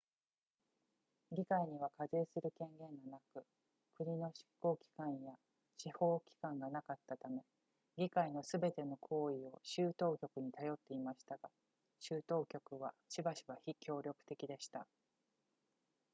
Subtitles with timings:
[1.31, 3.45] 議会には課税する権限がなく
[3.93, 5.33] 国の執行機関や
[5.77, 7.43] 司法機関がなかったため
[7.97, 11.51] 議会のすべての行為を州当局に頼っていましたが
[11.99, 14.87] 州当局はしばしば非協力的でした